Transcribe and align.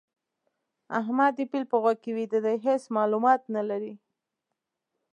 احمد 0.99 1.31
د 1.37 1.39
پيل 1.51 1.63
په 1.71 1.77
غوږ 1.81 1.97
کې 2.03 2.11
ويده 2.17 2.39
دی؛ 2.45 2.55
هيڅ 2.67 2.83
مالومات 2.97 3.41
نه 3.55 3.61
لري. 3.69 3.93